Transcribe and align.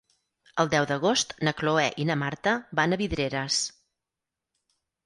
El 0.63 0.71
deu 0.73 0.87
d'agost 0.91 1.35
na 1.49 1.53
Cloè 1.61 1.85
i 2.05 2.09
na 2.11 2.17
Marta 2.25 2.57
van 2.81 2.99
a 2.99 3.03
Vidreres. 3.05 3.63